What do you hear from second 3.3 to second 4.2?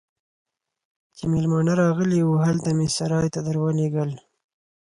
ته درولږل.